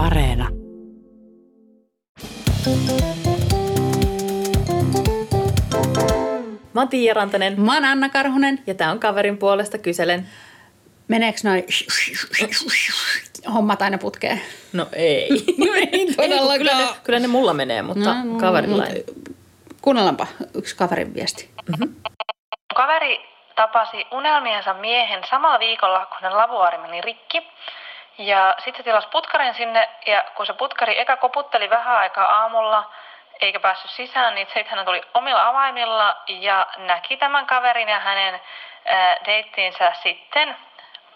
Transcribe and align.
Areena. 0.00 0.48
Mä 6.74 6.80
oon 6.80 6.88
Tiia 6.88 7.14
Rantanen 7.14 7.60
Mä 7.60 7.74
oon 7.74 7.84
Anna 7.84 8.08
Karhunen. 8.08 8.58
ja 8.66 8.74
tää 8.74 8.90
on 8.90 9.00
kaverin 9.00 9.38
puolesta 9.38 9.78
kyselen. 9.78 10.28
Meneekö 11.08 11.38
noin 11.44 11.64
hommat 13.54 13.82
aina 13.82 13.98
putkeen? 13.98 14.40
No 14.72 14.86
ei. 14.92 15.28
No 15.58 15.74
ei 15.74 15.88
Ei, 15.92 16.06
kun 16.06 16.14
kyllä, 16.16 16.28
ne, 16.28 16.38
todellakaan. 16.38 16.94
kyllä 17.04 17.18
ne 17.18 17.26
mulla 17.26 17.54
menee, 17.54 17.82
mutta 17.82 18.14
No, 18.24 18.38
kaverilla 18.40 18.76
mut 18.84 18.92
ei. 18.94 19.04
Kuunnellaanpa 19.82 20.26
yksi 20.54 20.76
kaverin 20.76 21.14
viesti. 21.14 21.50
Kaveri 22.74 23.20
tapasi 23.56 23.96
unelmiensa 24.12 24.74
miehen 24.74 25.20
samalla 25.30 25.58
viikolla, 25.58 26.06
kun 26.06 26.36
lavuaari 26.36 26.78
meni 26.78 27.00
rikki. 27.00 27.38
Ja 28.20 28.54
sitten 28.58 28.84
tilasi 28.84 29.08
putkarin 29.08 29.54
sinne, 29.54 29.88
ja 30.06 30.24
kun 30.34 30.46
se 30.46 30.52
putkari 30.52 31.00
eka 31.00 31.16
koputteli 31.16 31.70
vähän 31.70 31.96
aikaa 31.96 32.40
aamulla, 32.40 32.90
eikä 33.40 33.60
päässyt 33.60 33.90
sisään, 33.90 34.34
niin 34.34 34.46
sitten 34.46 34.76
hän 34.76 34.84
tuli 34.84 35.02
omilla 35.14 35.46
avaimilla 35.46 36.16
ja 36.28 36.66
näki 36.76 37.16
tämän 37.16 37.46
kaverin 37.46 37.88
ja 37.88 37.98
hänen 37.98 38.40
ää, 38.84 39.16
deittiinsä 39.26 39.92
sitten 40.02 40.56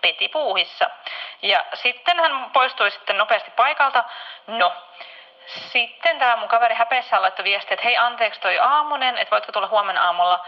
petipuuhissa. 0.01 0.91
Ja 1.43 1.65
sitten 1.75 2.21
hän 2.21 2.51
poistui 2.53 2.91
sitten 2.91 3.19
nopeasti 3.19 3.51
paikalta. 3.51 4.05
No, 4.47 4.73
sitten 5.47 6.19
tämä 6.19 6.37
mun 6.37 6.49
kaveri 6.49 6.75
häpeissään 6.75 7.23
laittoi 7.23 7.45
viestiä, 7.45 7.75
että 7.75 7.85
hei 7.85 7.97
anteeksi 7.97 8.41
toi 8.41 8.59
aamunen, 8.59 9.19
että 9.19 9.31
voitko 9.31 9.53
tulla 9.53 9.69
huomenna 9.69 10.05
aamulla. 10.05 10.47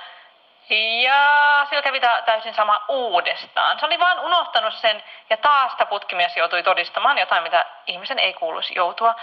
Ja 0.70 1.66
sillä 1.68 1.82
kävi 1.82 2.00
tää 2.00 2.22
täysin 2.22 2.54
sama 2.54 2.84
uudestaan. 2.88 3.80
Se 3.80 3.86
oli 3.86 3.98
vaan 3.98 4.20
unohtanut 4.20 4.74
sen 4.74 5.02
ja 5.30 5.36
taas 5.36 5.74
tämä 5.74 5.88
putkimies 5.88 6.36
joutui 6.36 6.62
todistamaan 6.62 7.18
jotain, 7.18 7.42
mitä 7.42 7.66
ihmisen 7.86 8.18
ei 8.18 8.32
kuuluisi 8.32 8.74
joutua. 8.76 9.14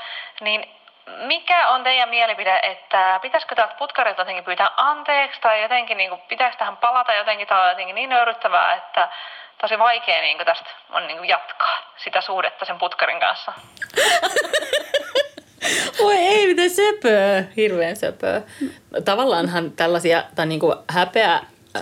Niin 0.41 0.75
mikä 1.05 1.67
on 1.67 1.83
teidän 1.83 2.09
mielipide, 2.09 2.59
että 2.63 3.19
pitäisikö 3.21 3.55
täältä 3.55 3.75
putkarilta 3.75 4.21
jotenkin 4.21 4.43
pyytää 4.43 4.71
anteeksi 4.77 5.41
tai 5.41 5.61
jotenkin, 5.61 5.97
niin 5.97 6.09
kuin, 6.09 6.21
pitääkö 6.21 6.57
tähän 6.57 6.77
palata 6.77 7.13
jotenkin 7.13 7.47
tai 7.47 7.69
jotenkin 7.69 7.95
niin 7.95 8.09
nöyryttävää, 8.09 8.73
että 8.73 9.09
tosi 9.61 9.79
vaikea 9.79 10.21
niin 10.21 10.37
kuin 10.37 10.45
tästä 10.45 10.69
on 10.89 11.07
niin 11.07 11.17
kuin 11.17 11.29
jatkaa 11.29 11.77
sitä 11.97 12.21
suhdetta 12.21 12.65
sen 12.65 12.79
putkarin 12.79 13.19
kanssa. 13.19 13.53
Voi 15.99 16.15
ei, 16.15 16.47
mitä 16.47 16.75
söpöä. 16.75 17.43
Hirveän 17.57 17.95
söpöä. 17.95 18.41
Tavallaanhan 19.05 19.71
tällaisia, 19.71 20.23
tai 20.35 20.45
niinku 20.45 20.75
häpeä 20.87 21.41
ö, 21.75 21.79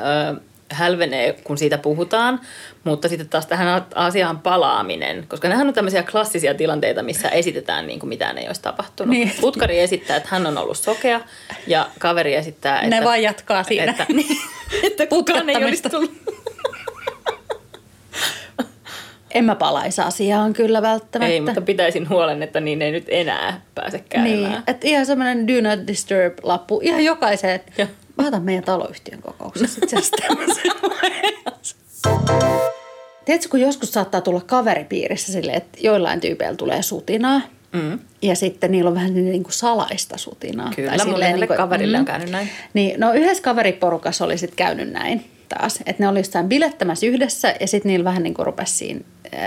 hälvenee, 0.71 1.33
kun 1.43 1.57
siitä 1.57 1.77
puhutaan, 1.77 2.39
mutta 2.83 3.09
sitten 3.09 3.29
taas 3.29 3.45
tähän 3.45 3.85
asiaan 3.95 4.39
palaaminen, 4.39 5.25
koska 5.27 5.47
nämähän 5.47 5.67
on 5.67 5.73
tämmöisiä 5.73 6.03
klassisia 6.03 6.53
tilanteita, 6.53 7.03
missä 7.03 7.29
esitetään 7.29 7.87
niin 7.87 7.99
kuin 7.99 8.09
mitään 8.09 8.37
ei 8.37 8.47
olisi 8.47 8.61
tapahtunut. 8.61 9.09
Niin. 9.15 9.31
Putkari 9.41 9.79
esittää, 9.79 10.17
että 10.17 10.29
hän 10.31 10.47
on 10.47 10.57
ollut 10.57 10.77
sokea, 10.77 11.21
ja 11.67 11.89
kaveri 11.99 12.35
esittää, 12.35 12.81
että... 12.81 12.99
Ne 12.99 13.05
vaan 13.05 13.21
jatkaa 13.21 13.63
siinä. 13.63 13.91
Että, 13.91 14.05
niin, 14.13 14.37
että 14.87 15.07
kukaan 15.07 15.49
ei 15.49 15.65
olisi 15.65 15.89
tullut. 15.89 16.11
En 19.33 19.45
mä 19.45 19.55
palaisi 19.55 20.01
asiaan 20.01 20.53
kyllä 20.53 20.81
välttämättä. 20.81 21.33
Ei, 21.33 21.41
mutta 21.41 21.61
pitäisin 21.61 22.09
huolen, 22.09 22.43
että 22.43 22.59
niin 22.59 22.81
ei 22.81 22.91
nyt 22.91 23.05
enää 23.07 23.61
pääse 23.75 24.03
käymään. 24.09 24.33
Niin, 24.33 24.63
että 24.67 24.87
ihan 24.87 25.05
semmoinen 25.05 25.47
do 25.47 25.53
not 25.69 25.79
disturb-lappu 25.87 26.79
ihan 26.83 27.03
jokaiseen. 27.03 27.55
että. 27.55 27.87
Mä 28.17 28.27
otan 28.27 28.43
meidän 28.43 28.63
taloyhtiön 28.63 29.21
kokouksessa 29.21 29.79
itse 29.83 29.97
asiassa. 29.97 30.17
Tiedätkö, 33.25 33.49
kun 33.49 33.59
joskus 33.61 33.93
saattaa 33.93 34.21
tulla 34.21 34.41
kaveripiirissä 34.41 35.31
silleen, 35.31 35.57
että 35.57 35.77
joillain 35.81 36.19
tyypeillä 36.21 36.55
tulee 36.55 36.81
sutinaa. 36.81 37.41
Mm. 37.73 37.99
Ja 38.21 38.35
sitten 38.35 38.71
niillä 38.71 38.87
on 38.87 38.95
vähän 38.95 39.13
niin 39.13 39.43
kuin 39.43 39.53
salaista 39.53 40.17
sutinaa. 40.17 40.71
Kyllä, 40.75 40.89
Tai 40.89 40.99
silleen 40.99 41.35
niin 41.35 41.47
kuin- 41.47 41.57
kaverille 41.57 41.97
on 41.99 42.05
käynyt 42.05 42.29
näin. 42.29 42.49
Niin, 42.73 42.99
no 42.99 43.13
yhdessä 43.13 43.43
kaveriporukassa 43.43 44.25
oli 44.25 44.37
sitten 44.37 44.57
käynyt 44.57 44.91
näin 44.91 45.25
taas. 45.57 45.79
Että 45.85 46.03
ne 46.03 46.07
oli 46.07 46.19
jossain 46.19 46.49
bilettämässä 46.49 47.05
yhdessä 47.05 47.55
ja 47.59 47.67
sitten 47.67 47.89
niillä 47.89 48.03
vähän 48.03 48.23
niin 48.23 48.33
kuin 48.33 48.45
rupesi 48.45 48.73
siinä 48.73 49.01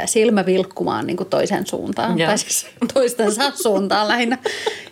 silmä 0.06 0.47
vilkkumaan 0.47 1.06
niin 1.06 1.16
kuin 1.16 1.28
toisen 1.28 1.66
suuntaan. 1.66 2.19
Joo. 2.19 2.28
Tai 2.28 2.38
siis 2.38 2.66
toistensa 2.94 3.50
suuntaan 3.62 4.09
lähinnä. 4.09 4.38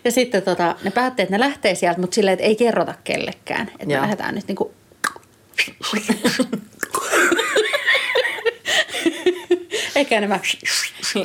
Ja 0.03 0.11
sitten 0.11 0.41
tota, 0.41 0.75
ne 0.83 0.91
päätti, 0.91 1.21
että 1.21 1.35
ne 1.35 1.39
lähtee 1.39 1.75
sieltä, 1.75 2.01
mutta 2.01 2.15
silleen, 2.15 2.33
että 2.33 2.45
ei 2.45 2.55
kerrota 2.55 2.93
kellekään. 3.03 3.67
Että 3.67 3.85
me 3.85 3.93
lähdetään 3.93 4.35
nyt 4.35 4.47
niin 4.47 4.55
kuin... 4.55 4.69
Eikä 9.95 10.17
enemmän 10.17 10.39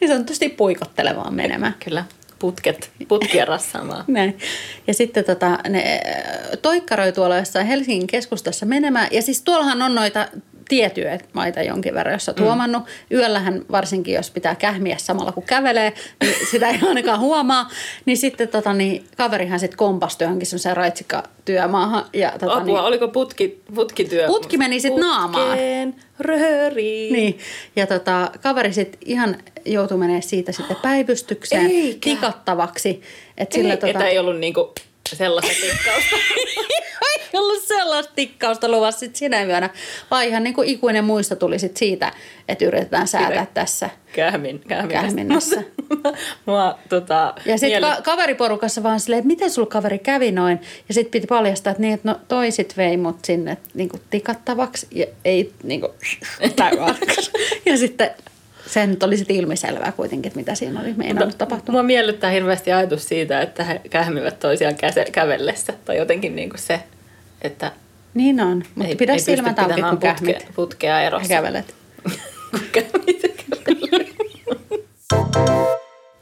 niin 0.00 0.08
sanotusti 0.08 0.48
puikottelemaan 0.48 1.34
menemään. 1.34 1.74
Kyllä, 1.84 2.04
putket, 2.38 2.90
putkia 3.08 3.44
rassaamaan. 3.44 4.04
Näin. 4.18 4.38
Ja 4.86 4.94
sitten 4.94 5.24
tota, 5.24 5.58
ne 5.68 6.00
äh, 6.06 6.58
toikkaroi 6.62 7.12
tuolla 7.12 7.36
jossain 7.36 7.66
Helsingin 7.66 8.06
keskustassa 8.06 8.66
menemään. 8.66 9.08
Ja 9.10 9.22
siis 9.22 9.42
tuollahan 9.42 9.82
on 9.82 9.94
noita 9.94 10.28
tietyömaita 10.68 11.62
jonkin 11.62 11.94
verran, 11.94 12.12
jos 12.12 12.28
olet 12.28 12.38
mm. 12.38 12.44
huomannut. 12.44 12.82
Yöllähän 13.12 13.64
varsinkin, 13.70 14.14
jos 14.14 14.30
pitää 14.30 14.54
kähmiä 14.54 14.96
samalla 14.98 15.32
kun 15.32 15.42
kävelee, 15.42 15.92
niin 16.22 16.34
sitä 16.50 16.68
ei 16.68 16.78
ainakaan 16.88 17.20
huomaa. 17.20 17.70
Niin 18.04 18.16
sitten 18.16 18.48
tota, 18.48 18.74
niin, 18.74 19.04
kaverihan 19.16 19.60
sitten 19.60 19.78
kompastui 19.78 20.24
johonkin 20.24 20.46
semmoiseen 20.46 20.76
raitsikatyömaahan. 20.76 22.04
Ja, 22.12 22.32
tota, 22.38 22.52
Apua, 22.52 22.64
niin, 22.64 22.78
oliko 22.78 23.08
putki, 23.08 23.62
putkityö? 23.74 24.26
Putki 24.26 24.56
meni 24.58 24.80
sit 24.80 24.96
naamaan. 24.96 25.58
Rööriin. 26.18 27.12
Niin, 27.12 27.38
ja 27.76 27.86
tota, 27.86 28.30
kaveri 28.42 28.72
sitten 28.72 29.00
ihan 29.04 29.36
joutui 29.64 29.98
menemään 29.98 30.22
siitä 30.22 30.52
sitten 30.52 30.76
päivystykseen 30.82 31.70
Eikä. 31.70 31.98
tikattavaksi. 32.00 33.02
Että 33.36 33.58
Ei, 33.58 33.62
sillä, 33.62 33.76
tota... 33.76 33.86
Että 33.86 34.08
ei 34.08 34.18
ollut 34.18 34.38
niinku 34.38 34.74
sellaista 35.16 35.52
tikkausta. 35.60 36.16
ei 37.34 37.40
ollut 37.40 37.64
sellaista 37.64 38.12
tikkausta 38.16 38.68
luvassa 38.68 38.98
sit 39.00 39.16
sinä 39.16 39.42
yönä, 39.44 39.70
vaan 40.10 40.24
ihan 40.24 40.42
niin 40.44 40.54
kuin 40.54 40.68
ikuinen 40.68 41.04
muisto 41.04 41.36
tuli 41.36 41.58
sit 41.58 41.76
siitä, 41.76 42.12
että 42.48 42.64
yritetään 42.64 43.08
säätää 43.08 43.44
Pire- 43.44 43.54
tässä 43.54 43.90
Kähmin, 44.12 44.60
kähminnästä. 44.68 45.00
kähminnässä. 45.06 45.62
Mua 46.46 46.78
tota, 46.88 47.34
Ja 47.44 47.58
sitten 47.58 47.82
mieli- 47.82 47.96
ka- 47.96 48.02
kaveriporukassa 48.02 48.82
vaan 48.82 49.00
silleen, 49.00 49.18
että 49.18 49.26
miten 49.26 49.50
sulla 49.50 49.68
kaveri 49.68 49.98
kävi 49.98 50.32
noin. 50.32 50.60
Ja 50.88 50.94
sitten 50.94 51.10
piti 51.10 51.26
paljastaa, 51.26 51.70
että, 51.70 51.80
niin, 51.80 51.94
että 51.94 52.08
no, 52.08 52.20
toisit 52.28 52.76
vei 52.76 52.96
mut 52.96 53.24
sinne 53.24 53.56
niin 53.74 53.88
kuin 53.88 54.02
tikattavaksi 54.10 54.86
ja 54.90 55.06
ei 55.24 55.52
niin 55.62 55.80
kuin, 55.80 55.92
Ja 57.66 57.76
sitten 57.78 58.10
se 58.68 58.86
nyt 58.86 59.02
oli 59.02 59.16
sitten 59.16 59.36
ilmiselvää 59.36 59.92
kuitenkin, 59.92 60.28
että 60.28 60.38
mitä 60.38 60.54
siinä 60.54 60.80
oli 60.80 60.94
meinannut 60.96 61.38
tapahtua. 61.38 61.72
Mua 61.72 61.82
miellyttää 61.82 62.30
hirveästi 62.30 62.72
ajatus 62.72 63.08
siitä, 63.08 63.40
että 63.40 63.64
he 63.64 63.80
kähmivät 63.90 64.40
toisiaan 64.40 64.74
käse, 64.74 65.04
kävellessä. 65.12 65.72
Tai 65.84 65.96
jotenkin 65.96 66.36
niinku 66.36 66.56
se, 66.58 66.80
että 67.42 67.72
Niin 68.14 68.40
on, 68.40 68.62
mutta 68.74 68.96
pidä 68.98 69.18
silmät 69.18 69.58
auki, 69.58 69.80
kun 69.80 69.90
putkea, 69.90 70.14
kähmit 70.14 70.46
putkea 70.54 71.00
erossa. 71.00 71.28
kävelet. 71.28 71.74
kun 72.50 72.60
kähmit. 72.72 73.18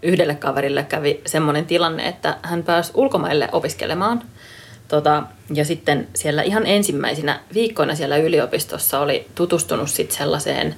Yhdelle 0.02 0.34
kaverille 0.34 0.82
kävi 0.82 1.20
semmoinen 1.26 1.66
tilanne, 1.66 2.08
että 2.08 2.36
hän 2.42 2.62
pääsi 2.62 2.92
ulkomaille 2.94 3.48
opiskelemaan. 3.52 4.22
Tota, 4.88 5.22
ja 5.54 5.64
sitten 5.64 6.08
siellä 6.14 6.42
ihan 6.42 6.66
ensimmäisinä 6.66 7.40
viikkoina 7.54 7.94
siellä 7.94 8.16
yliopistossa 8.16 9.00
oli 9.00 9.26
tutustunut 9.34 9.90
sit 9.90 10.10
sellaiseen 10.10 10.74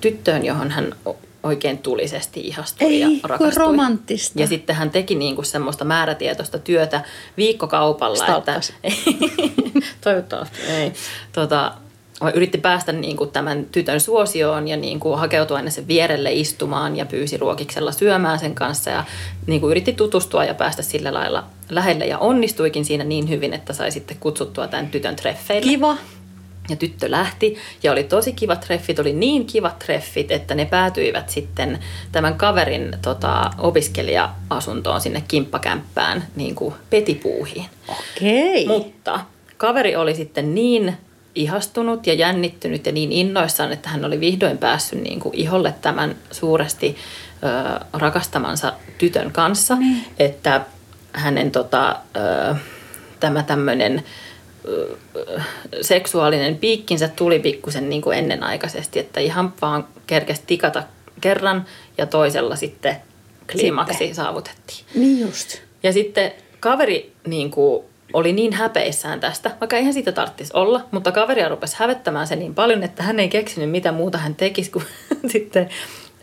tyttöön, 0.00 0.44
johon 0.44 0.70
hän 0.70 0.94
oikein 1.42 1.78
tulisesti 1.78 2.40
ihastui 2.40 2.88
Ei, 2.88 3.00
ja 3.00 3.08
rakastui. 3.22 3.66
romanttista. 3.66 4.40
Ja 4.40 4.46
sitten 4.46 4.76
hän 4.76 4.90
teki 4.90 5.14
niinku 5.14 5.42
semmoista 5.42 5.84
määrätietoista 5.84 6.58
työtä 6.58 7.00
viikkokaupalla. 7.36 8.26
Että, 8.26 8.60
Stalkkasi. 8.60 8.74
toivottavasti 10.04 10.62
ei. 10.62 10.92
Tota, 11.32 11.72
yritti 12.30 12.58
päästä 12.58 12.92
niin 12.92 13.16
kuin 13.16 13.30
tämän 13.30 13.66
tytön 13.72 14.00
suosioon 14.00 14.68
ja 14.68 14.76
niin 14.76 15.00
kuin 15.00 15.18
hakeutua 15.18 15.56
aina 15.56 15.70
sen 15.70 15.88
vierelle 15.88 16.32
istumaan 16.32 16.96
ja 16.96 17.06
pyysi 17.06 17.36
ruokiksella 17.36 17.92
syömään 17.92 18.38
sen 18.38 18.54
kanssa 18.54 18.90
ja 18.90 19.04
niin 19.46 19.60
kuin 19.60 19.70
yritti 19.70 19.92
tutustua 19.92 20.44
ja 20.44 20.54
päästä 20.54 20.82
sillä 20.82 21.14
lailla 21.14 21.44
lähelle 21.68 22.06
ja 22.06 22.18
onnistuikin 22.18 22.84
siinä 22.84 23.04
niin 23.04 23.28
hyvin, 23.28 23.52
että 23.52 23.72
sai 23.72 23.90
sitten 23.90 24.16
kutsuttua 24.20 24.68
tämän 24.68 24.86
tytön 24.86 25.16
treffeille. 25.16 25.70
Kiva. 25.70 25.96
Ja 26.70 26.76
tyttö 26.76 27.10
lähti 27.10 27.56
ja 27.82 27.92
oli 27.92 28.04
tosi 28.04 28.32
kivat 28.32 28.60
treffit, 28.60 28.98
oli 28.98 29.12
niin 29.12 29.46
kivat 29.46 29.78
treffit, 29.78 30.30
että 30.30 30.54
ne 30.54 30.64
päätyivät 30.64 31.28
sitten 31.28 31.78
tämän 32.12 32.34
kaverin 32.34 32.96
tota, 33.02 33.50
opiskelija-asuntoon 33.58 35.00
sinne 35.00 35.24
kimppakämppään 35.28 36.24
niin 36.36 36.54
kuin 36.54 36.74
petipuuhiin. 36.90 37.64
Okei. 37.88 38.66
Mutta 38.66 39.20
kaveri 39.56 39.96
oli 39.96 40.14
sitten 40.14 40.54
niin 40.54 40.96
ihastunut 41.34 42.06
ja 42.06 42.14
jännittynyt 42.14 42.86
ja 42.86 42.92
niin 42.92 43.12
innoissaan, 43.12 43.72
että 43.72 43.88
hän 43.88 44.04
oli 44.04 44.20
vihdoin 44.20 44.58
päässyt 44.58 45.02
niin 45.02 45.20
kuin 45.20 45.34
iholle 45.34 45.74
tämän 45.82 46.16
suuresti 46.30 46.96
ö, 47.42 47.80
rakastamansa 47.92 48.72
tytön 48.98 49.32
kanssa, 49.32 49.74
niin. 49.74 50.04
että 50.18 50.60
hänen 51.12 51.50
tota, 51.50 51.96
ö, 52.16 52.54
tämä 53.20 53.42
tämmöinen 53.42 54.04
seksuaalinen 55.80 56.58
piikkinsä 56.58 57.08
tuli 57.08 57.38
pikkusen 57.38 57.88
niin 57.88 58.02
kuin 58.02 58.18
ennenaikaisesti, 58.18 58.98
että 58.98 59.20
ihan 59.20 59.54
vaan 59.62 59.88
kerkesi 60.06 60.42
tikata 60.46 60.82
kerran 61.20 61.66
ja 61.98 62.06
toisella 62.06 62.56
sitten 62.56 62.96
kliimaksi 63.52 63.98
Sitten. 63.98 64.14
saavutettiin. 64.14 64.84
Niin 64.94 65.20
just. 65.20 65.58
Ja 65.82 65.92
sitten 65.92 66.32
kaveri 66.60 67.12
niin 67.26 67.50
kuin, 67.50 67.84
oli 68.12 68.32
niin 68.32 68.52
häpeissään 68.52 69.20
tästä, 69.20 69.50
vaikka 69.60 69.76
eihän 69.76 69.94
siitä 69.94 70.12
tarvitsisi 70.12 70.50
olla, 70.54 70.80
mutta 70.90 71.12
kaveria 71.12 71.48
rupesi 71.48 71.76
hävettämään 71.78 72.26
se 72.26 72.36
niin 72.36 72.54
paljon, 72.54 72.82
että 72.82 73.02
hän 73.02 73.20
ei 73.20 73.28
keksinyt 73.28 73.70
mitä 73.70 73.92
muuta 73.92 74.18
hän 74.18 74.34
tekisi, 74.34 74.70
kun 74.70 74.82
sitten 75.32 75.68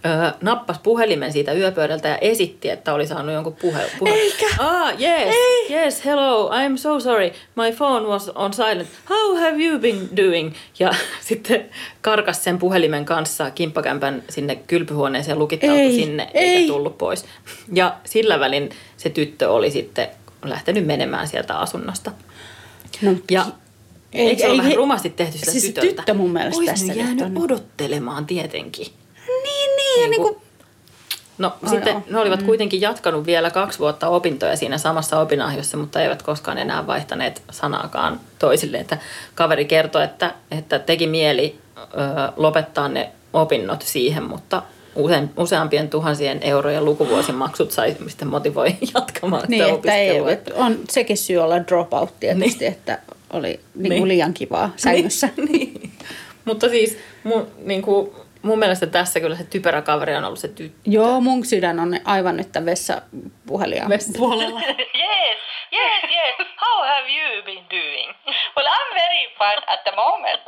ö, 0.05 0.33
nappasi 0.41 0.79
puhelimen 0.83 1.33
siitä 1.33 1.53
yöpöydältä 1.53 2.07
ja 2.07 2.17
esitti, 2.17 2.69
että 2.69 2.93
oli 2.93 3.07
saanut 3.07 3.33
jonkun 3.33 3.55
puhe- 3.61 3.91
puhelun. 3.99 4.19
Eikä. 4.19 4.45
Ah, 4.59 4.91
yes, 5.01 5.35
Ei. 5.35 5.75
yes, 5.75 6.05
hello, 6.05 6.49
I'm 6.49 6.77
so 6.77 6.99
sorry, 6.99 7.31
my 7.55 7.71
phone 7.77 8.07
was 8.07 8.29
on 8.35 8.53
silent. 8.53 8.87
How 9.09 9.35
have 9.39 9.63
you 9.63 9.79
been 9.79 10.09
doing? 10.17 10.53
Ja 10.79 10.91
sitten 11.21 11.65
karkas 12.01 12.43
sen 12.43 12.57
puhelimen 12.59 13.05
kanssa 13.05 13.51
kimppakämpän 13.51 14.23
sinne 14.29 14.55
kylpyhuoneeseen, 14.55 15.39
lukittautui 15.39 15.79
Ei, 15.79 15.91
sinne 15.91 16.31
ei. 16.33 16.49
eikä 16.49 16.67
tullut 16.73 16.97
pois. 16.97 17.25
Ja 17.73 17.95
sillä 18.03 18.39
välin 18.39 18.69
se 18.97 19.09
tyttö 19.09 19.49
oli 19.51 19.71
sitten 19.71 20.07
lähtenyt 20.43 20.85
menemään 20.85 21.27
sieltä 21.27 21.57
asunnosta. 21.59 22.11
No, 23.01 23.11
Ja 23.31 23.45
Ei- 24.13 24.27
eikö 24.27 24.39
se 24.41 24.45
ole 24.45 24.51
ei- 24.53 24.57
vähän 24.57 24.71
ei- 24.71 24.77
rumasti 24.77 25.09
tehty 25.09 25.37
sitä 25.37 25.51
siis 25.51 25.63
tytöltä? 25.63 25.87
tyttö 25.95 26.13
mun 26.13 26.31
mielestä 26.31 26.57
Ois 26.57 26.69
tässä 26.69 26.85
nyt 26.85 26.95
nyt 26.97 27.05
jäänyt 27.05 27.25
on- 27.37 27.43
odottelemaan 27.43 28.25
tietenkin. 28.25 28.87
niin, 29.43 29.75
niin, 29.75 30.01
ja 30.03 30.09
Niin 30.09 30.21
kuin- 30.21 30.33
kuin, 30.35 30.43
No 31.37 31.53
Ai 31.63 31.69
sitten 31.69 31.93
joo. 31.93 32.03
ne 32.09 32.19
olivat 32.19 32.43
kuitenkin 32.43 32.81
jatkanut 32.81 33.25
vielä 33.25 33.51
kaksi 33.51 33.79
vuotta 33.79 34.07
opintoja 34.07 34.55
siinä 34.57 34.77
samassa 34.77 35.19
opinahjossa, 35.19 35.77
mutta 35.77 36.01
eivät 36.01 36.21
koskaan 36.21 36.57
enää 36.57 36.87
vaihtaneet 36.87 37.41
sanaakaan 37.51 38.19
toisille. 38.39 38.77
Että 38.77 38.97
kaveri 39.35 39.65
kertoi, 39.65 40.03
että, 40.03 40.33
että 40.51 40.79
teki 40.79 41.07
mieli 41.07 41.59
ö, 41.77 41.83
lopettaa 42.35 42.87
ne 42.87 43.11
opinnot 43.33 43.81
siihen, 43.81 44.23
mutta 44.23 44.63
usein, 45.03 45.29
useampien 45.37 45.89
tuhansien 45.89 46.39
eurojen 46.43 46.85
lukuvuosimaksut 46.85 47.71
sai 47.71 47.95
sitten 48.07 48.27
motivoi 48.27 48.75
jatkamaan 48.95 49.43
niin 49.47 49.63
sitä 49.63 49.75
että 49.75 49.95
ei, 49.95 50.31
että 50.31 50.51
on 50.55 50.79
sekin 50.89 51.17
syy 51.17 51.37
olla 51.37 51.67
dropout 51.67 52.19
tietysti, 52.19 52.59
niin. 52.65 52.73
että 52.73 52.99
oli 53.33 53.47
niin 53.49 53.59
kuin 53.75 53.89
Niin. 53.89 54.07
liian 54.07 54.33
kivaa 54.33 54.69
sängyssä. 54.75 55.29
Niin, 55.37 55.47
niin. 55.73 55.91
Mutta 56.45 56.69
siis 56.69 56.97
mun, 57.23 57.47
niin 57.57 57.81
kuin, 57.81 58.11
mun 58.41 58.59
mielestä 58.59 58.87
tässä 58.87 59.19
kyllä 59.19 59.35
se 59.35 59.43
typerä 59.43 59.81
kaveri 59.81 60.15
on 60.15 60.23
ollut 60.25 60.39
se 60.39 60.47
tyttö. 60.47 60.79
Joo, 60.85 61.21
mun 61.21 61.45
sydän 61.45 61.79
on 61.79 61.99
aivan 62.05 62.37
nyt 62.37 62.51
tämän 62.51 62.65
vessapuhelia 62.65 63.85
Vessa- 63.89 64.17
puolella. 64.17 64.61
yes, 65.05 65.37
yes, 65.73 66.03
yes. 66.03 66.47
How 66.61 66.85
have 66.87 67.07
you 67.09 67.43
been 67.43 67.65
doing? 67.69 68.13
Well, 68.57 68.67
I'm 68.67 68.93
very 68.95 69.25
fine 69.37 69.63
at 69.73 69.83
the 69.83 69.91
moment. 69.95 70.41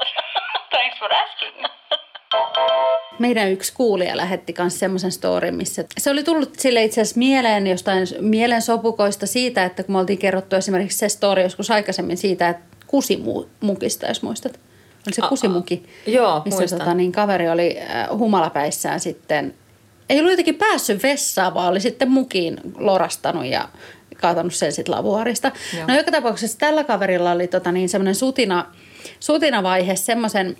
Thanks 0.70 1.00
for 1.00 1.10
asking. 1.14 1.66
Meidän 3.20 3.52
yksi 3.52 3.74
kuulija 3.74 4.18
lähetti 4.18 4.54
myös 4.58 4.80
semmoisen 4.80 5.12
storin, 5.12 5.56
missä 5.56 5.84
se 5.98 6.10
oli 6.10 6.24
tullut 6.24 6.60
sille 6.60 6.84
itse 6.84 7.02
asiassa 7.02 7.20
mieleen 7.20 7.68
jostain 7.68 8.08
mielensopukoista 8.20 9.28
siitä, 9.28 9.66
että 9.66 9.84
kun 9.84 9.96
me 9.96 10.00
oltiin 10.00 10.20
kerrottu 10.20 10.56
esimerkiksi 10.56 10.98
se 10.98 11.10
story 11.10 11.42
joskus 11.42 11.72
aikaisemmin 11.72 12.18
siitä, 12.18 12.50
että 12.50 12.76
kusimukista, 12.88 14.08
jos 14.08 14.22
muistat. 14.22 14.60
Oli 15.08 15.14
se 15.14 15.22
Aa, 15.22 15.30
kusimuki, 15.30 15.84
joo, 16.08 16.42
missä 16.46 16.60
muistan. 16.60 16.80
tota, 16.80 16.94
niin 16.94 17.12
kaveri 17.12 17.50
oli 17.50 17.78
äh, 17.80 18.10
humalapäissään 18.18 19.00
sitten, 19.00 19.54
ei 20.10 20.20
ollut 20.20 20.32
jotenkin 20.32 20.56
päässyt 20.56 21.04
vessaan, 21.04 21.54
vaan 21.54 21.70
oli 21.70 21.80
sitten 21.80 22.12
mukiin 22.12 22.58
lorastanut 22.78 23.46
ja 23.46 23.70
kaatanut 24.22 24.54
sen 24.54 24.72
sitten 24.72 24.96
lavuarista. 24.96 25.52
Joo. 25.78 25.88
No 25.88 25.98
joka 25.98 26.12
tapauksessa 26.12 26.58
tällä 26.58 26.84
kaverilla 26.84 27.32
oli 27.32 27.48
tota, 27.48 27.72
niin 27.72 27.90
semmoinen 27.90 28.16
sutina, 28.16 28.66
sutinavaihe 29.20 29.96
semmoisen 29.96 30.58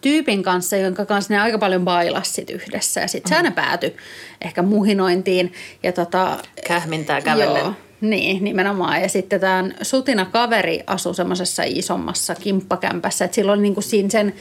tyypin 0.00 0.42
kanssa, 0.42 0.76
jonka 0.76 1.06
kanssa 1.06 1.34
ne 1.34 1.40
aika 1.40 1.58
paljon 1.58 1.84
bailas 1.84 2.34
sit 2.34 2.50
yhdessä. 2.50 3.00
Ja 3.00 3.08
sitten 3.08 3.28
se 3.28 3.36
aina 3.36 3.50
päätyi 3.50 3.96
ehkä 4.40 4.62
muhinointiin. 4.62 5.52
Ja 5.82 5.92
tota, 5.92 6.38
Kähmintää 6.66 7.20
kävellen. 7.20 7.62
Joo, 7.62 7.74
niin, 8.00 8.44
nimenomaan. 8.44 9.02
Ja 9.02 9.08
sitten 9.08 9.40
tämän 9.40 9.74
Sutina 9.82 10.24
kaveri 10.24 10.80
asui 10.86 11.14
semmoisessa 11.14 11.62
isommassa 11.66 12.34
kimppakämpässä. 12.34 13.24
Että 13.24 13.34
silloin 13.34 13.62
niinku 13.62 13.80
siinä 13.80 14.08
sen 14.08 14.34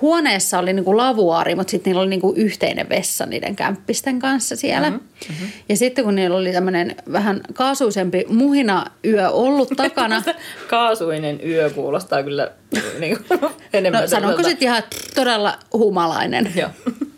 huoneessa 0.00 0.58
oli 0.58 0.72
niinku 0.72 0.96
lavuaari, 0.96 1.54
mutta 1.54 1.70
sitten 1.70 1.90
niillä 1.90 2.00
oli 2.00 2.10
niinku 2.10 2.32
yhteinen 2.36 2.88
vessa 2.88 3.26
niiden 3.26 3.56
kämppisten 3.56 4.18
kanssa 4.18 4.56
siellä. 4.56 4.90
Mm-hmm. 4.90 5.48
Ja 5.68 5.76
sitten 5.76 6.04
kun 6.04 6.14
niillä 6.14 6.36
oli 6.36 6.52
tämmöinen 6.52 6.96
vähän 7.12 7.40
kaasuisempi 7.52 8.24
muhina 8.28 8.86
yö 9.04 9.30
ollut 9.30 9.68
takana. 9.76 10.22
Kaasuinen 10.70 11.40
yö 11.46 11.70
kuulostaa 11.70 12.22
kyllä 12.22 12.50
niin 13.00 13.18
kuin, 13.28 13.40
enemmän 13.72 14.02
no 14.02 14.08
sanonko 14.08 14.42
sitten 14.42 14.68
ihan 14.68 14.82
todella 15.14 15.58
humalainen. 15.72 16.52
Joo. 16.56 16.70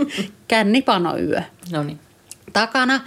Kännipanoyö. 0.48 1.42
No 1.70 1.82
niin. 1.82 1.98
Takana. 2.52 3.00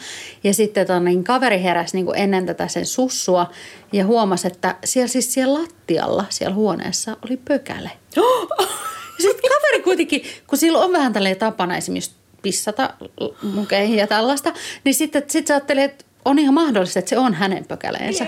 Ja 0.43 0.53
sitten 0.53 0.87
ton, 0.87 1.05
niin 1.05 1.23
kaveri 1.23 1.63
heräsi 1.63 1.97
niin 1.97 2.05
kuin 2.05 2.17
ennen 2.17 2.45
tätä 2.45 2.67
sen 2.67 2.85
sussua 2.85 3.51
ja 3.93 4.05
huomasi, 4.05 4.47
että 4.47 4.75
siellä 4.83 5.07
siis 5.07 5.33
siellä 5.33 5.61
lattialla, 5.61 6.25
siellä 6.29 6.55
huoneessa 6.55 7.17
oli 7.25 7.37
pökäle. 7.37 7.91
Ja 8.15 9.21
sitten 9.21 9.51
kaveri 9.51 9.83
kuitenkin, 9.83 10.23
kun 10.47 10.57
sillä 10.57 10.79
on 10.79 10.91
vähän 10.91 11.13
tälleen 11.13 11.37
tapana 11.37 11.77
esimerkiksi 11.77 12.11
pissata 12.41 12.93
mukeihin 13.41 13.97
ja 13.97 14.07
tällaista, 14.07 14.53
niin 14.83 14.95
sitten 14.95 15.23
sit 15.27 15.47
sä 15.47 15.53
ajattelet, 15.53 15.91
että 15.91 16.04
on 16.25 16.39
ihan 16.39 16.53
mahdollista, 16.53 16.99
että 16.99 17.09
se 17.09 17.17
on 17.17 17.33
hänen 17.33 17.65
pökäleensä. 17.65 18.25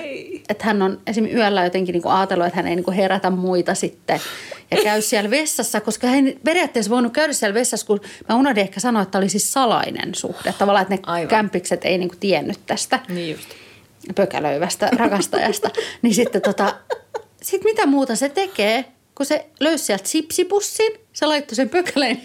Että 0.50 0.66
hän 0.66 0.82
on 0.82 1.02
esimerkiksi 1.08 1.38
yöllä 1.40 1.64
jotenkin 1.64 1.94
niin 1.94 2.08
ajatellut, 2.08 2.48
että 2.48 2.58
hän 2.58 2.68
ei 2.68 2.76
niin 2.76 2.94
herätä 2.94 3.30
muita 3.30 3.76
sitten 3.76 4.20
ja 4.72 4.78
käy 4.84 5.02
siellä 5.02 5.30
vessassa, 5.30 5.82
koska 5.82 6.08
hän 6.08 6.28
ei 6.28 6.38
periaatteessa 6.44 6.90
voinut 6.90 7.14
käydä 7.14 7.34
siellä 7.34 7.54
vessassa, 7.54 7.88
kun 7.88 8.02
mä 8.30 8.36
unohdin 8.36 8.62
ehkä 8.62 8.80
sanoa, 8.80 9.02
että 9.02 9.18
oli 9.18 9.30
siis 9.30 9.54
salainen 9.54 10.16
suhde. 10.16 10.54
Tavallaan, 10.58 10.82
että 10.82 10.94
ne 10.96 11.00
Aivan. 11.04 11.28
kämpikset 11.28 11.86
ei 11.86 11.98
niin 11.98 12.12
tiennyt 12.20 12.60
tästä 12.66 13.00
Niin 13.10 13.32
just. 13.32 13.50
pökälöivästä 14.16 14.90
rakastajasta. 14.96 15.70
niin 16.02 16.16
sitten 16.16 16.42
tota, 16.42 16.76
sit 17.42 17.64
mitä 17.64 17.86
muuta 17.86 18.16
se 18.16 18.30
tekee, 18.30 18.86
kun 19.16 19.26
se 19.26 19.46
löysi 19.60 19.86
sieltä 19.86 20.08
sipsipussin, 20.08 20.92
se 21.14 21.26
laittoi 21.26 21.56
sen 21.56 21.70
pökäleen 21.70 22.22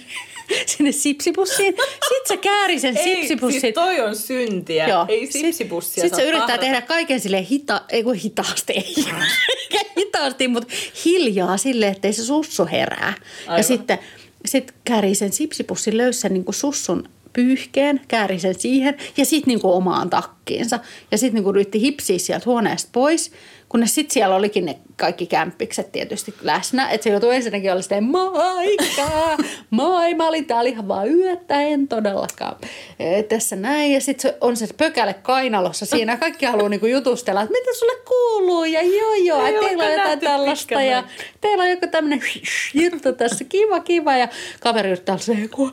sinne 0.77 0.93
sipsipussiin. 0.93 1.75
Sitten 1.75 2.29
se 2.29 2.37
kääri 2.37 2.81
sen 2.81 2.99
sipsipussin. 3.05 3.61
siis 3.61 3.75
toi 3.75 4.01
on 4.01 4.17
syntiä. 4.17 4.89
Joo. 4.89 5.07
Ei 5.09 5.33
sipsipussia 5.33 6.03
Sitten 6.03 6.21
se 6.21 6.29
yrittää 6.29 6.59
tehdä 6.59 6.81
kaiken 6.81 7.21
sille 7.21 7.47
hita, 7.51 7.83
ei 7.89 8.03
kun 8.03 8.15
hitaasti, 8.15 8.73
ei 8.73 8.95
hitaasti, 9.99 10.49
mutta 10.49 10.75
hiljaa 11.05 11.57
sille, 11.57 11.89
ettei 11.89 12.13
se 12.13 12.25
sussu 12.25 12.67
herää. 12.73 13.15
Aivan. 13.43 13.57
Ja 13.57 13.63
sitten 13.63 13.99
sit 14.45 14.75
käärii 14.85 15.15
sen 15.15 15.33
sipsipussin, 15.33 15.97
löysi 15.97 16.21
sen 16.21 16.35
niin 16.35 16.45
sussun 16.51 17.09
pyyhkeen, 17.33 18.01
kääri 18.09 18.39
sen 18.39 18.61
siihen 18.61 18.97
ja 19.17 19.25
sitten 19.25 19.55
niin 19.55 19.61
omaan 19.63 20.11
takkiinsa. 20.11 20.79
Ja 21.11 21.19
sitten 21.19 21.43
niin 21.43 21.51
yritti 21.51 21.81
hipsiä 21.81 22.19
sieltä 22.19 22.45
huoneesta 22.47 22.89
pois, 22.93 23.33
kunnes 23.73 23.95
sitten 23.95 24.15
siellä 24.15 24.37
olikin 24.37 24.65
ne 24.65 24.79
kaikki 24.97 25.27
kämppikset 25.27 25.93
tietysti 25.93 26.35
läsnä. 26.43 26.91
Että 26.91 27.05
se 27.05 27.11
joutui 27.11 27.37
ensinnäkin 27.37 27.73
olla 27.73 27.83
silleen, 27.83 28.05
moikka, 28.05 29.37
moi, 29.71 30.15
mä 30.15 30.29
olin 30.29 30.45
täällä 30.45 30.71
ihan 30.71 30.89
vaan 30.89 31.09
yötä, 31.09 31.61
en 31.61 31.89
todellakaan. 31.89 32.57
E, 32.99 33.23
tässä 33.23 33.57
näin. 33.57 33.93
Ja 33.93 34.01
sitten 34.01 34.35
on 34.41 34.57
se 34.57 34.69
pökäle 34.77 35.15
kainalossa 35.15 35.87
siinä. 35.87 36.17
Kaikki 36.17 36.47
haluaa 36.47 36.69
niinku 36.69 36.87
jutustella, 36.87 37.43
että 37.43 37.53
mitä 37.53 37.79
sulle 37.79 38.03
kuuluu 38.09 38.65
ja 38.65 38.83
joo 38.83 39.15
joo, 39.15 39.47
Ei 39.47 39.55
että 39.55 39.67
teillä 39.67 39.85
on 39.85 39.91
olekaan 39.91 40.02
jotain 40.13 40.39
tällaista 40.39 40.83
ja 40.83 41.05
teillä 41.41 41.65
on 41.65 41.71
joku 41.71 41.87
tämmöinen 41.87 42.23
juttu 42.83 43.13
tässä, 43.13 43.45
kiva 43.45 43.81
kiva. 43.81 44.17
Ja 44.17 44.29
kaveri 44.61 44.89
yrittää 44.89 45.13
olla 45.13 45.23
se, 45.23 45.49
"Ku- 45.49 45.73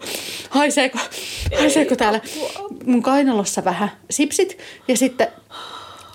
haiseeko, 0.50 1.00
haiseeko 1.60 1.96
täällä? 1.96 2.22
mun 2.86 3.02
kainalossa 3.04 3.64
vähän 3.66 3.92
sipsit. 4.10 4.58
Ja 4.88 4.98
sitten 4.98 5.28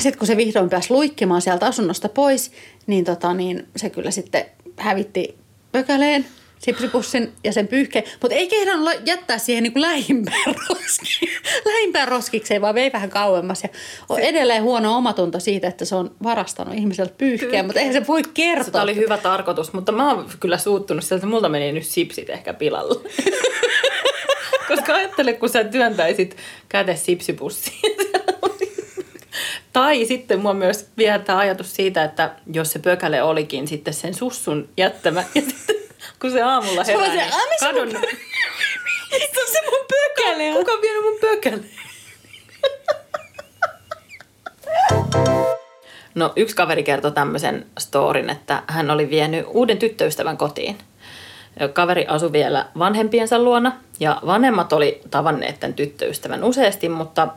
sitten 0.00 0.18
kun 0.18 0.26
se 0.26 0.36
vihdoin 0.36 0.70
pääsi 0.70 0.90
luikkimaan 0.90 1.42
sieltä 1.42 1.66
asunnosta 1.66 2.08
pois, 2.08 2.52
niin, 2.86 3.04
tota, 3.04 3.34
niin 3.34 3.66
se 3.76 3.90
kyllä 3.90 4.10
sitten 4.10 4.44
hävitti 4.76 5.38
pökäleen, 5.72 6.26
sipsipussin 6.64 7.32
ja 7.44 7.52
sen 7.52 7.68
pyyhkeen. 7.68 8.04
Mutta 8.22 8.34
ei 8.36 8.48
kehdannut 8.48 8.94
jättää 9.06 9.38
siihen 9.38 9.62
niin 9.62 9.72
kuin 9.72 9.82
lähimpään, 9.82 10.54
roski, 10.68 11.28
lähimpään 11.64 12.08
roskikseen, 12.08 12.60
vaan 12.60 12.74
vei 12.74 12.92
vähän 12.92 13.10
kauemmas. 13.10 13.62
Ja 13.62 13.68
on 14.08 14.20
edelleen 14.20 14.62
huono 14.62 14.96
omatunto 14.96 15.40
siitä, 15.40 15.68
että 15.68 15.84
se 15.84 15.94
on 15.94 16.14
varastanut 16.22 16.74
ihmiseltä 16.74 17.14
pyyhkeen, 17.18 17.66
mutta 17.66 17.80
eihän 17.80 17.94
se 17.94 18.06
voi 18.06 18.22
kertoa. 18.34 18.72
Tämä 18.72 18.82
oli 18.82 18.96
hyvä 18.96 19.18
tarkoitus, 19.18 19.72
mutta 19.72 19.92
mä 19.92 20.10
oon 20.10 20.26
kyllä 20.40 20.58
suuttunut 20.58 21.04
sieltä, 21.04 21.14
että 21.14 21.26
multa 21.26 21.48
meni 21.48 21.72
nyt 21.72 21.86
sipsit 21.86 22.30
ehkä 22.30 22.54
pilalle. 22.54 23.00
Koska 24.68 24.94
ajattele, 24.94 25.32
kun 25.32 25.48
sä 25.48 25.64
työntäisit 25.64 26.36
käte 26.68 26.96
sipsipussiin. 26.96 27.96
tai 29.72 30.04
sitten 30.04 30.40
mua 30.40 30.54
myös 30.54 30.88
viehättää 30.96 31.38
ajatus 31.38 31.74
siitä, 31.74 32.04
että 32.04 32.34
jos 32.52 32.72
se 32.72 32.78
pökäle 32.78 33.22
olikin 33.22 33.68
sitten 33.68 33.94
sen 33.94 34.14
sussun 34.14 34.68
jättämä, 34.76 35.24
ja 35.34 35.42
sitten 35.42 35.73
kun 36.24 36.32
se 36.32 36.42
aamulla 36.42 36.84
Se 36.84 36.96
on 36.96 37.02
herää, 37.02 37.16
se, 37.16 37.22
niin 37.24 37.34
"Ai, 37.34 37.48
missä 37.48 37.72
mun. 37.72 38.02
Mistä 39.12 39.40
se 39.52 39.60
mun 39.70 39.86
pökäle? 39.88 40.52
Kuka 40.52 40.72
on 40.72 40.82
vienyt 40.82 41.02
mun 41.02 41.18
pökäle? 41.20 41.60
No 46.14 46.32
yksi 46.36 46.56
kaveri 46.56 46.82
kertoi 46.82 47.12
tämmöisen 47.12 47.66
storin, 47.78 48.30
että 48.30 48.62
hän 48.66 48.90
oli 48.90 49.10
vienyt 49.10 49.46
uuden 49.48 49.78
tyttöystävän 49.78 50.36
kotiin. 50.36 50.78
Kaveri 51.72 52.06
asui 52.06 52.32
vielä 52.32 52.66
vanhempiensa 52.78 53.38
luona 53.38 53.72
ja 54.00 54.20
vanhemmat 54.26 54.72
oli 54.72 55.00
tavanneet 55.10 55.60
tämän 55.60 55.74
tyttöystävän 55.74 56.44
useasti, 56.44 56.88
mutta, 56.88 57.28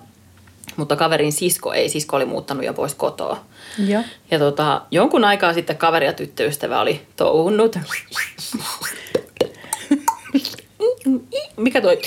mutta 0.77 0.95
kaverin 0.95 1.31
sisko 1.31 1.73
ei, 1.73 1.89
sisko 1.89 2.15
oli 2.15 2.25
muuttanut 2.25 2.65
jo 2.65 2.73
pois 2.73 2.95
kotoa. 2.95 3.45
Joo. 3.87 4.03
Ja 4.31 4.39
tota, 4.39 4.81
jonkun 4.91 5.23
aikaa 5.23 5.53
sitten 5.53 5.77
kaveri 5.77 6.05
ja 6.05 6.13
tyttöystävä 6.13 6.81
oli 6.81 7.01
touhunnut. 7.15 7.75
Mikä 11.57 11.81
toi? 11.81 12.01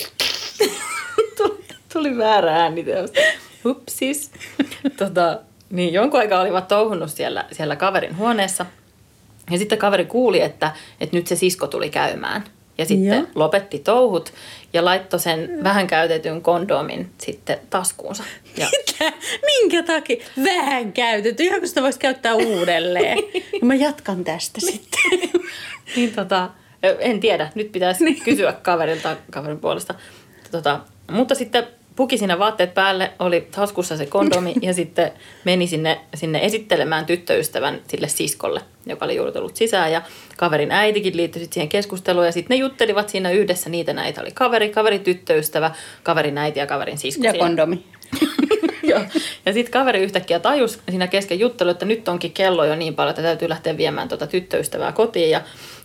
tuli, 1.37 1.65
tuli 1.93 2.19
väärä 2.19 2.57
ääni 2.57 2.85
teosta. 2.85 3.21
Hupsis. 3.65 4.31
Tota, 4.97 5.39
niin 5.71 5.93
jonkun 5.93 6.21
aikaa 6.21 6.41
olivat 6.41 6.69
touhunnut 6.69 7.11
siellä, 7.11 7.45
siellä 7.53 7.77
kaverin 7.77 8.17
huoneessa. 8.17 8.67
Ja 9.51 9.59
sitten 9.59 9.79
kaveri 9.79 10.05
kuuli, 10.05 10.41
että, 10.41 10.73
että 11.01 11.17
nyt 11.17 11.27
se 11.27 11.37
sisko 11.37 11.67
tuli 11.67 11.91
käymään. 11.91 12.45
Ja 12.81 12.87
sitten 12.87 13.19
Joo. 13.19 13.27
lopetti 13.35 13.79
touhut 13.79 14.33
ja 14.73 14.85
laittoi 14.85 15.21
sen 15.21 15.59
vähän 15.65 15.87
käytetyn 15.87 16.43
kondomin 16.43 17.11
sitten 17.19 17.59
taskuunsa. 17.71 18.25
Ja 18.57 18.67
Mitä? 18.77 19.13
Minkä 19.47 19.83
takia? 19.83 20.25
Vähän 20.45 20.93
käytetty. 20.93 21.43
Ihan 21.43 21.61
kun 21.61 21.69
sitä 21.69 21.83
voisi 21.83 21.99
käyttää 21.99 22.35
uudelleen. 22.35 23.19
Ja 23.53 23.59
mä 23.67 23.75
jatkan 23.75 24.25
tästä 24.25 24.61
sitten. 24.61 25.41
Niin 25.97 26.13
tota, 26.13 26.51
en 26.83 27.21
tiedä, 27.21 27.51
nyt 27.55 27.73
pitäisi 27.73 28.05
niin. 28.05 28.23
kysyä 28.25 28.53
kaverilta 28.53 29.17
kaverin 29.31 29.59
puolesta. 29.59 29.95
Tota, 30.51 30.81
mutta 31.11 31.35
sitten 31.35 31.67
puki 31.97 32.19
siinä 32.19 32.39
vaatteet 32.39 32.75
päälle, 32.75 33.13
oli 33.19 33.49
taskussa 33.51 33.97
se 33.97 34.07
kondomi 34.07 34.55
ja 34.63 34.75
sitten 34.75 35.13
meni 35.45 35.67
sinne, 35.67 36.01
sinne 36.15 36.45
esittelemään 36.45 37.07
tyttöystävän 37.07 37.81
sille 37.89 38.09
siskolle, 38.09 38.61
joka 38.87 39.05
oli 39.05 39.17
juuri 39.17 39.33
tullut 39.33 39.57
sisään. 39.57 39.93
Ja 39.93 40.03
kaverin 40.37 40.73
äitikin 40.73 41.17
liittyi 41.17 41.41
sitten 41.41 41.55
siihen 41.55 41.69
keskusteluun 41.69 42.27
ja 42.27 42.33
sitten 42.33 42.55
ne 42.55 42.61
juttelivat 42.61 43.09
siinä 43.09 43.31
yhdessä. 43.31 43.71
Niitä 43.71 43.93
näitä 43.93 44.21
oli 44.21 44.31
kaveri, 44.35 44.69
kaveri 44.69 44.99
tyttöystävä, 44.99 45.71
kaverin 46.03 46.39
äiti 46.39 46.59
ja 46.59 46.67
kaverin 46.67 46.99
sisko. 46.99 47.25
Ja 47.25 47.31
siinä. 47.31 47.47
kondomi. 47.47 47.85
Joo. 48.83 49.01
Ja 49.47 49.53
sitten 49.53 49.73
kaveri 49.73 50.03
yhtäkkiä 50.03 50.41
tajusi 50.41 50.79
siinä 50.91 51.07
kesken 51.07 51.41
juttelu, 51.41 51.71
että 51.71 51.87
nyt 51.87 52.09
onkin 52.09 52.33
kello 52.33 52.65
jo 52.65 52.77
niin 52.77 52.95
paljon, 52.95 53.11
että 53.11 53.23
täytyy 53.23 53.49
lähteä 53.49 53.77
viemään 53.77 54.09
tuota 54.09 54.27
tyttöystävää 54.27 54.93
kotiin. 54.93 55.31
Ja 55.31 55.41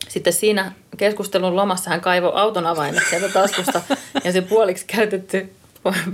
sitten 0.08 0.34
siinä 0.34 0.72
keskustelun 0.98 1.56
lomassa 1.56 1.90
hän 1.90 2.02
kaivoi 2.02 2.32
auton 2.36 2.66
avaimet 2.66 3.04
sieltä 3.10 3.30
taskusta 3.30 3.82
ja 4.24 4.32
se 4.32 4.42
puoliksi 4.42 4.86
käytetty, 4.88 5.50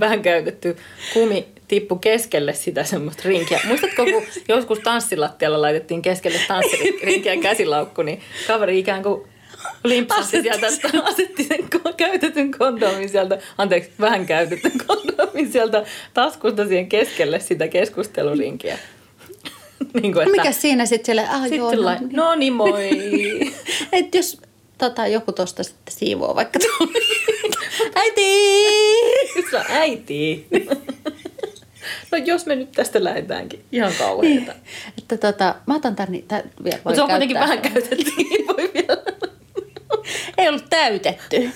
vähän 0.00 0.22
käytetty 0.22 0.76
kumi 1.14 1.46
tippu 1.68 1.96
keskelle 1.96 2.52
sitä 2.52 2.84
semmoista 2.84 3.22
rinkiä. 3.24 3.60
Muistatko, 3.66 4.04
kun 4.04 4.22
joskus 4.48 4.78
tanssilattialla 4.78 5.62
laitettiin 5.62 6.02
keskelle 6.02 6.38
tanssirinkiä 6.48 7.36
käsilaukku, 7.36 8.02
niin 8.02 8.20
kaveri 8.46 8.78
ikään 8.78 9.02
kuin 9.02 9.22
limpsasi 9.84 10.42
sieltä, 10.42 10.66
asetti 11.02 11.44
sen 11.44 11.68
käytetyn 11.96 12.50
kondomin 12.50 13.08
sieltä, 13.08 13.38
anteeksi, 13.58 13.90
vähän 14.00 14.26
käytetyn 14.26 14.72
kondomin 14.86 15.52
sieltä 15.52 15.84
taskusta 16.14 16.66
siihen 16.66 16.88
keskelle 16.88 17.40
sitä 17.40 17.68
keskustelurinkiä. 17.68 18.78
niin 20.02 20.12
kuin, 20.12 20.24
No 20.24 20.30
mikä 20.30 20.52
siinä 20.52 20.86
sitten 20.86 21.06
sille? 21.06 21.28
Ah, 21.28 21.52
joo, 21.52 21.70
Sitten 21.70 21.78
no, 21.78 21.84
lai, 21.84 21.96
no 22.12 22.34
niin 22.34 22.52
moi. 22.52 22.90
Et 23.92 24.14
jos 24.14 24.40
tota, 24.78 25.06
joku 25.06 25.32
tosta 25.32 25.62
sitten 25.62 25.94
siivoo 25.94 26.34
vaikka 26.34 26.58
tuonne. 26.58 26.98
Äiti! 27.94 28.22
On 29.56 29.64
äiti. 29.68 30.46
no 32.12 32.18
jos 32.18 32.46
me 32.46 32.56
nyt 32.56 32.72
tästä 32.72 33.04
lähdetäänkin. 33.04 33.64
Ihan 33.72 33.92
kauheeta. 33.98 34.52
Että 34.98 35.16
tota, 35.16 35.54
mä 35.66 35.74
otan 35.74 35.96
tän, 35.96 36.12
niin 36.12 36.28
tää 36.28 36.42
vielä 36.64 36.78
Mutta 36.84 36.94
se 36.94 37.02
on 37.02 37.08
kuitenkin 37.08 37.38
vähän 37.38 37.58
käytetty. 37.60 38.12
niin 38.16 38.46
voi 38.46 38.70
vielä. 38.74 39.02
Ei 40.38 40.48
ollut 40.48 40.70
täytetty. 40.70 41.36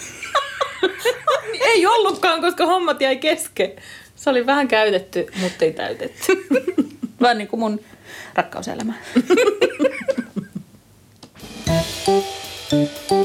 Ei 1.61 1.87
ollutkaan, 1.87 2.41
koska 2.41 2.67
hommat 2.67 3.01
jäi 3.01 3.17
kesken. 3.17 3.73
Se 4.17 4.31
oli 4.31 4.47
vähän 4.47 4.69
käytetty, 4.69 5.27
mutta 5.41 5.65
ei 5.65 5.73
täytetty. 5.73 6.47
Vaan 7.21 7.39
niin 7.39 7.49
kuin 7.49 7.61
mun 7.61 7.81
rakkauselämä. 8.35 8.95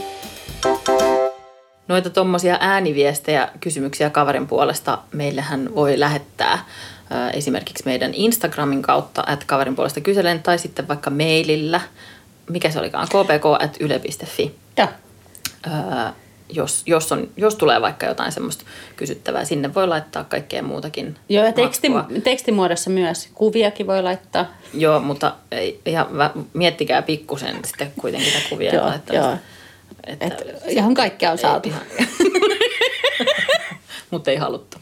Noita 1.91 2.10
tuommoisia 2.10 2.57
ääniviestejä, 2.60 3.50
kysymyksiä 3.60 4.10
kaverin 4.10 4.48
puolesta 4.48 4.98
meillähän 5.12 5.75
voi 5.75 6.00
lähettää 6.00 6.65
esimerkiksi 7.33 7.83
meidän 7.86 8.13
Instagramin 8.13 8.81
kautta, 8.81 9.24
että 9.33 9.45
kaverin 9.45 9.75
puolesta 9.75 10.01
kyselen, 10.01 10.43
tai 10.43 10.60
sitten 10.60 10.88
vaikka 10.88 11.10
mailillä, 11.10 11.81
mikä 12.50 12.69
se 12.69 12.79
olikaan, 12.79 13.07
kpk.yle.fi. 13.07 14.55
Joo. 14.77 14.88
Jos, 16.50 16.83
jos, 16.86 17.12
on, 17.12 17.29
jos 17.38 17.55
tulee 17.55 17.81
vaikka 17.81 18.05
jotain 18.05 18.31
semmoista 18.31 18.65
kysyttävää, 18.95 19.45
sinne 19.45 19.74
voi 19.74 19.88
laittaa 19.88 20.24
kaikkea 20.24 20.63
muutakin 20.63 21.15
Joo, 21.29 21.45
ja 21.45 21.53
teksti, 21.53 21.88
tekstimuodossa 22.24 22.89
myös. 22.89 23.29
Kuviakin 23.33 23.88
voi 23.88 24.03
laittaa. 24.03 24.45
Joo, 24.74 25.00
mutta 25.00 25.36
ei, 25.51 25.81
vä- 25.88 26.41
miettikää 26.53 27.01
pikkusen 27.01 27.55
sitten 27.65 27.93
kuitenkin 28.01 28.33
kuvia. 28.50 28.75
Joo, 28.75 28.86
laittamista. 28.86 29.29
joo. 29.29 29.38
Että, 30.08 30.25
Et 30.25 30.41
ihan 30.67 30.93
kaikkea 30.93 31.31
on 31.31 31.38
saatu. 31.38 31.70
Mutta 34.12 34.31
ei 34.31 34.38
haluttu. 34.38 34.77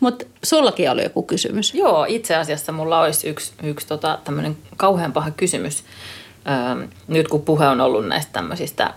Mutta 0.00 0.24
sullakin 0.42 0.90
oli 0.90 1.02
joku 1.02 1.22
kysymys. 1.22 1.74
Joo, 1.74 2.06
itse 2.08 2.34
asiassa 2.34 2.72
mulla 2.72 3.00
olisi 3.00 3.28
yksi, 3.28 3.52
yksi 3.62 3.86
tota, 3.86 4.18
tämmöinen 4.24 4.56
kauhean 4.76 5.12
paha 5.12 5.30
kysymys. 5.30 5.84
Öö, 6.78 6.86
nyt 7.08 7.28
kun 7.28 7.42
puhe 7.42 7.66
on 7.66 7.80
ollut 7.80 8.08
näistä 8.08 8.32
tämmöisistä... 8.32 8.94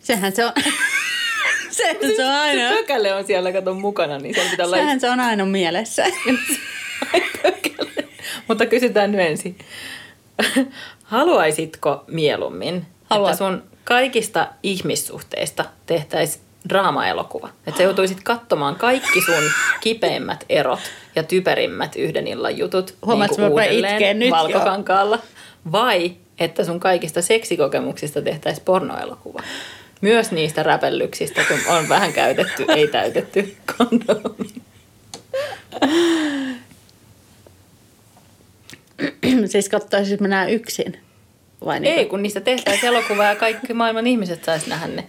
Sehän 0.00 0.32
se 0.32 0.44
on, 0.44 0.52
sehän 1.70 1.96
se 2.16 2.24
on 2.24 2.30
aina, 2.30 2.68
Se 2.70 2.76
pökäle 2.76 3.14
on 3.14 3.26
siellä, 3.26 3.52
kato 3.52 3.74
mukana, 3.74 4.18
niin 4.18 4.34
sen 4.34 4.50
pitää 4.50 4.66
olla 4.66 4.76
sehän 4.76 5.00
se 5.00 5.10
on 5.10 5.20
aina 5.20 5.44
mielessä. 5.44 6.04
Mutta 8.48 8.66
kysytään 8.66 9.12
nyt 9.12 9.20
ensin. 9.20 9.58
Haluaisitko 11.14 12.04
mieluummin, 12.06 12.86
Haluan. 13.10 13.30
että 13.30 13.38
sun 13.38 13.62
kaikista 13.84 14.48
ihmissuhteista 14.62 15.64
tehtäisiin 15.86 16.44
draama-elokuva? 16.68 17.48
Että 17.66 17.78
sä 17.78 17.82
joutuisit 17.82 18.18
katsomaan 18.24 18.76
kaikki 18.76 19.20
sun 19.20 19.44
kipeimmät 19.80 20.44
erot 20.48 20.80
ja 21.16 21.22
typerimmät 21.22 21.96
yhden 21.96 22.26
illan 22.26 22.58
jutut 22.58 22.94
Huomaat, 23.06 23.30
niin 23.30 23.52
uudelleen 23.52 24.18
nyt 24.18 24.28
jo. 24.28 24.34
valkokankaalla. 24.34 25.18
Vai 25.72 26.12
että 26.38 26.64
sun 26.64 26.80
kaikista 26.80 27.22
seksikokemuksista 27.22 28.22
tehtäisiin 28.22 28.64
pornoelokuva? 28.64 29.42
Myös 30.00 30.32
niistä 30.32 30.62
räpellyksistä, 30.62 31.44
kun 31.48 31.76
on 31.76 31.88
vähän 31.88 32.12
käytetty, 32.12 32.64
ei 32.68 32.88
täytetty 32.88 33.56
kondomi. 33.76 34.48
siis 39.46 39.68
katsoisin 39.68 40.18
mä 40.20 40.28
nää 40.28 40.46
yksin. 40.46 40.98
Vai 41.64 41.80
niin 41.80 41.98
Ei, 41.98 42.06
kun 42.06 42.22
niistä 42.22 42.40
tehtäisiin 42.40 42.92
elokuva 42.92 43.24
ja 43.24 43.36
kaikki 43.36 43.74
maailman 43.74 44.06
ihmiset 44.06 44.44
sais 44.44 44.66
nähdä 44.66 44.86
ne. 44.86 45.06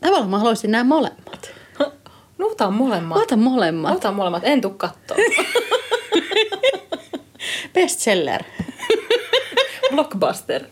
Tavallaan 0.00 0.30
mä 0.30 0.38
haluaisin 0.38 0.70
nämä 0.70 0.84
molemmat. 0.84 1.50
No 2.38 2.46
otan 2.46 2.74
molemmat. 2.74 3.18
Mä 3.18 3.22
otan 3.22 3.38
molemmat. 3.38 3.96
Otan 3.96 4.14
molemmat, 4.14 4.42
en 4.44 4.60
tuu 4.60 4.70
kattoo. 4.70 5.16
Bestseller. 7.74 8.42
Blockbuster. 9.90 10.64